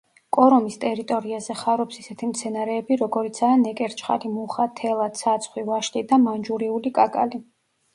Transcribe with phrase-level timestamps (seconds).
[0.35, 7.49] კორომის ტერიტორიაზე ხარობს ისეთი მცენარეები, როგორიცაა ნეკერჩხალი, მუხა, თელა, ცაცხვი, ვაშლი და მანჯურიული კაკალი.